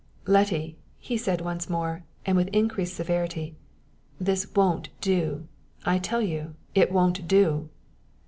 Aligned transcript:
"Letty," 0.25 0.79
he 0.97 1.15
said 1.15 1.41
once 1.41 1.69
more, 1.69 2.05
and 2.25 2.35
with 2.35 2.47
increased 2.47 2.95
severity, 2.95 3.55
"this 4.19 4.47
won't 4.55 4.89
do. 4.99 5.47
I 5.85 5.99
tell 5.99 6.23
you, 6.23 6.55
it 6.73 6.91
won't 6.91 7.27
do." 7.27 7.69